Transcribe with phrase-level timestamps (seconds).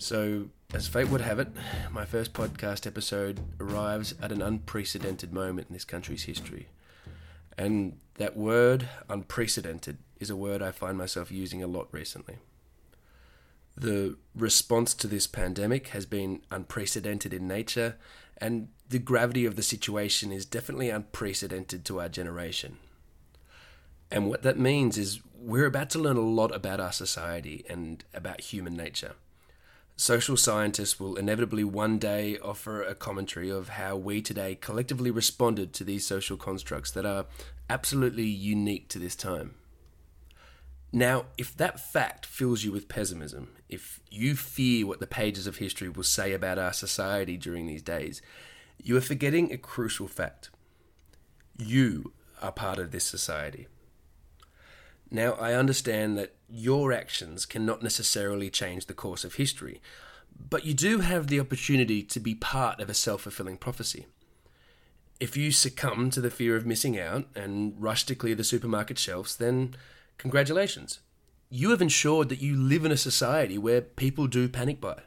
[0.00, 1.48] So, as fate would have it,
[1.90, 6.68] my first podcast episode arrives at an unprecedented moment in this country's history.
[7.58, 12.38] And that word, unprecedented, is a word I find myself using a lot recently.
[13.76, 17.96] The response to this pandemic has been unprecedented in nature,
[18.38, 22.78] and the gravity of the situation is definitely unprecedented to our generation.
[24.10, 28.02] And what that means is we're about to learn a lot about our society and
[28.14, 29.12] about human nature.
[30.00, 35.74] Social scientists will inevitably one day offer a commentary of how we today collectively responded
[35.74, 37.26] to these social constructs that are
[37.68, 39.56] absolutely unique to this time.
[40.90, 45.58] Now, if that fact fills you with pessimism, if you fear what the pages of
[45.58, 48.22] history will say about our society during these days,
[48.82, 50.48] you are forgetting a crucial fact.
[51.58, 53.68] You are part of this society.
[55.10, 59.80] Now, I understand that your actions cannot necessarily change the course of history,
[60.48, 64.06] but you do have the opportunity to be part of a self fulfilling prophecy.
[65.18, 68.98] If you succumb to the fear of missing out and rush to clear the supermarket
[68.98, 69.74] shelves, then
[70.16, 71.00] congratulations.
[71.50, 75.00] You have ensured that you live in a society where people do panic buy.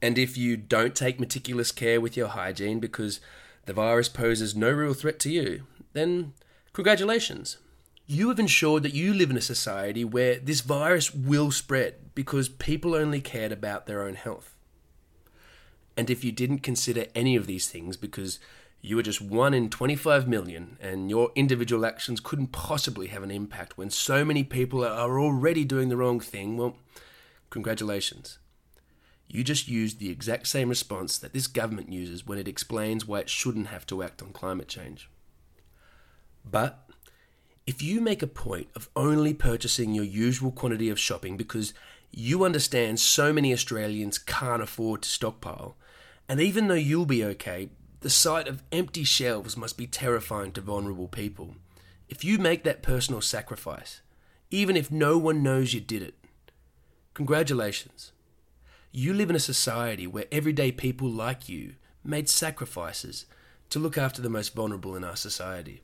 [0.00, 3.20] And if you don't take meticulous care with your hygiene because
[3.66, 6.32] the virus poses no real threat to you, then
[6.72, 7.58] congratulations
[8.06, 12.48] you have ensured that you live in a society where this virus will spread because
[12.48, 14.54] people only cared about their own health.
[15.96, 18.40] And if you didn't consider any of these things because
[18.82, 23.30] you were just one in 25 million and your individual actions couldn't possibly have an
[23.30, 26.76] impact when so many people are already doing the wrong thing, well,
[27.48, 28.38] congratulations.
[29.26, 33.20] You just used the exact same response that this government uses when it explains why
[33.20, 35.08] it shouldn't have to act on climate change.
[36.44, 36.83] But
[37.66, 41.72] if you make a point of only purchasing your usual quantity of shopping because
[42.10, 45.74] you understand so many Australians can't afford to stockpile,
[46.28, 47.70] and even though you'll be okay,
[48.00, 51.56] the sight of empty shelves must be terrifying to vulnerable people.
[52.08, 54.02] If you make that personal sacrifice,
[54.50, 56.14] even if no one knows you did it,
[57.14, 58.12] congratulations.
[58.92, 63.24] You live in a society where everyday people like you made sacrifices
[63.70, 65.82] to look after the most vulnerable in our society.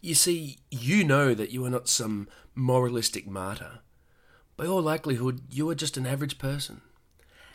[0.00, 3.80] You see, you know that you are not some moralistic martyr.
[4.56, 6.80] By all likelihood, you are just an average person.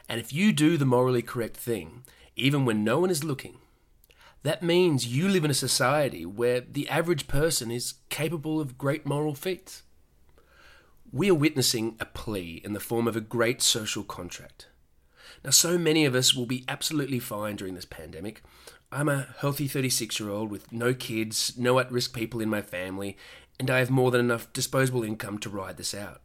[0.07, 2.03] And if you do the morally correct thing,
[2.35, 3.57] even when no one is looking,
[4.43, 9.05] that means you live in a society where the average person is capable of great
[9.07, 9.81] moral feats.
[11.11, 14.67] We are witnessing a plea in the form of a great social contract.
[15.43, 18.43] Now, so many of us will be absolutely fine during this pandemic,
[18.95, 22.61] I'm a healthy 36 year old with no kids, no at risk people in my
[22.61, 23.17] family,
[23.59, 26.21] and I have more than enough disposable income to ride this out.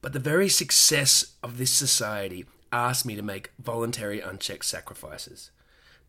[0.00, 5.50] But the very success of this society asked me to make voluntary unchecked sacrifices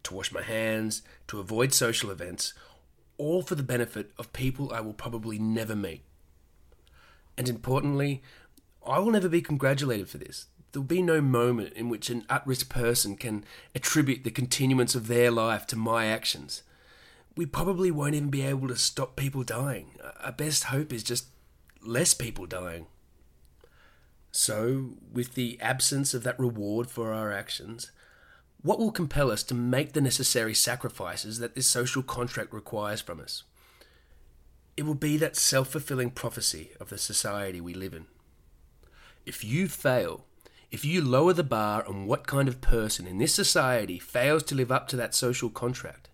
[0.03, 2.53] to wash my hands, to avoid social events,
[3.17, 6.03] all for the benefit of people I will probably never meet.
[7.39, 8.21] And importantly,
[8.85, 12.45] I will never be congratulated for this there'll be no moment in which an at
[12.45, 16.63] risk person can attribute the continuance of their life to my actions.
[17.37, 19.91] We probably won't even be able to stop people dying.
[20.19, 21.27] Our best hope is just
[21.81, 22.87] less people dying.
[24.31, 27.91] So, with the absence of that reward for our actions,
[28.61, 33.21] what will compel us to make the necessary sacrifices that this social contract requires from
[33.21, 33.43] us?
[34.75, 38.07] It will be that self fulfilling prophecy of the society we live in.
[39.25, 40.25] If you fail
[40.71, 44.55] if you lower the bar on what kind of person in this society fails to
[44.55, 46.09] live up to that social contract,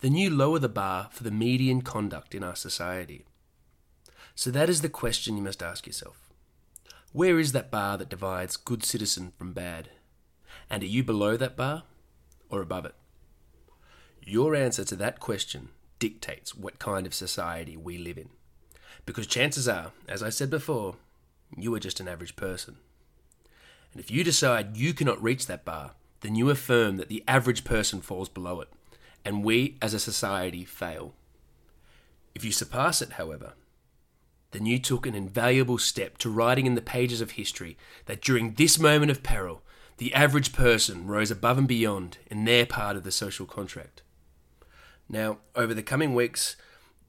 [0.00, 3.24] then you lower the bar for the median conduct in our society.
[4.34, 6.30] So that is the question you must ask yourself.
[7.12, 9.90] Where is that bar that divides good citizen from bad?
[10.68, 11.84] And are you below that bar
[12.50, 12.94] or above it?
[14.22, 15.68] Your answer to that question
[15.98, 18.30] dictates what kind of society we live in.
[19.06, 20.96] Because chances are, as I said before,
[21.56, 22.78] you are just an average person.
[23.94, 27.64] And if you decide you cannot reach that bar, then you affirm that the average
[27.64, 28.68] person falls below it,
[29.24, 31.14] and we as a society fail.
[32.34, 33.52] If you surpass it, however,
[34.50, 37.76] then you took an invaluable step to writing in the pages of history
[38.06, 39.62] that during this moment of peril,
[39.98, 44.02] the average person rose above and beyond in their part of the social contract.
[45.08, 46.56] Now, over the coming weeks,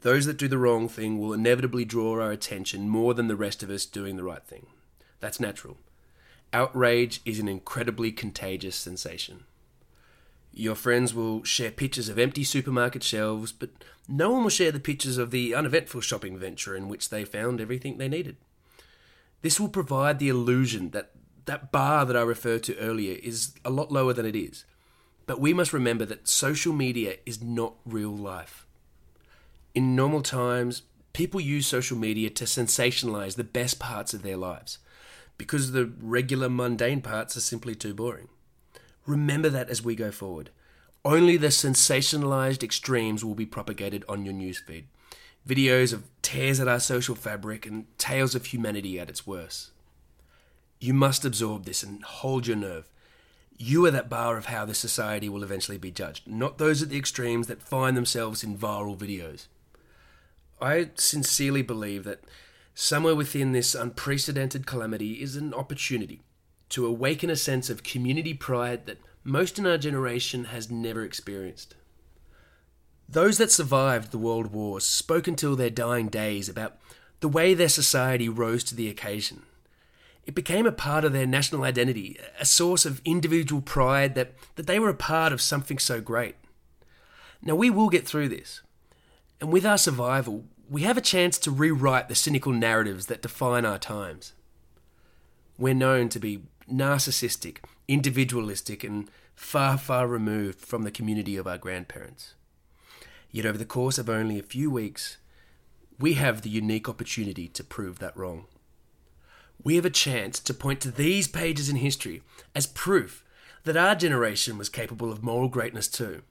[0.02, 3.64] those that do the wrong thing will inevitably draw our attention more than the rest
[3.64, 4.68] of us doing the right thing.
[5.20, 5.78] That's natural.
[6.54, 9.44] Outrage is an incredibly contagious sensation.
[10.54, 13.72] Your friends will share pictures of empty supermarket shelves, but
[14.08, 17.60] no one will share the pictures of the uneventful shopping venture in which they found
[17.60, 18.38] everything they needed.
[19.42, 21.12] This will provide the illusion that
[21.46, 24.66] that bar that I referred to earlier is a lot lower than it is.
[25.28, 28.66] But we must remember that social media is not real life.
[29.74, 30.84] In normal times,
[31.14, 34.78] people use social media to sensationalize the best parts of their lives
[35.38, 38.30] because the regular mundane parts are simply too boring.
[39.06, 40.50] Remember that as we go forward.
[41.04, 44.86] Only the sensationalized extremes will be propagated on your newsfeed.
[45.48, 49.72] Videos of tears at our social fabric and tales of humanity at its worst.
[50.80, 52.90] You must absorb this and hold your nerve.
[53.58, 56.90] You are that bar of how this society will eventually be judged, not those at
[56.90, 59.46] the extremes that find themselves in viral videos.
[60.60, 62.22] I sincerely believe that
[62.76, 66.22] somewhere within this unprecedented calamity is an opportunity
[66.70, 71.74] to awaken a sense of community pride that most in our generation has never experienced.
[73.08, 76.78] Those that survived the world wars spoke until their dying days about
[77.22, 79.44] the way their society rose to the occasion.
[80.26, 84.68] It became a part of their national identity, a source of individual pride that, that
[84.68, 86.36] they were a part of something so great.
[87.42, 88.62] Now, we will get through this.
[89.40, 93.66] And with our survival, we have a chance to rewrite the cynical narratives that define
[93.66, 94.34] our times.
[95.58, 97.58] We're known to be narcissistic,
[97.88, 102.34] individualistic, and far, far removed from the community of our grandparents.
[103.32, 105.18] Yet, over the course of only a few weeks,
[106.00, 108.46] we have the unique opportunity to prove that wrong.
[109.64, 112.22] We have a chance to point to these pages in history
[112.54, 113.24] as proof
[113.64, 116.22] that our generation was capable of moral greatness too.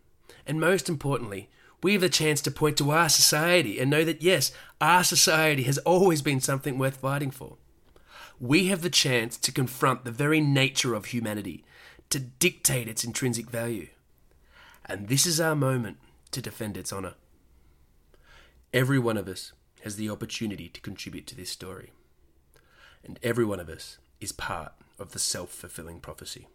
[0.46, 1.48] And most importantly,
[1.84, 5.64] we have the chance to point to our society and know that yes, our society
[5.64, 7.58] has always been something worth fighting for.
[8.40, 11.62] We have the chance to confront the very nature of humanity,
[12.08, 13.88] to dictate its intrinsic value.
[14.86, 15.98] And this is our moment
[16.30, 17.16] to defend its honour.
[18.72, 19.52] Every one of us
[19.82, 21.92] has the opportunity to contribute to this story.
[23.04, 26.48] And every one of us is part of the self fulfilling prophecy.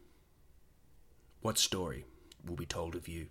[1.44, 2.06] What story
[2.44, 3.28] will be told of you?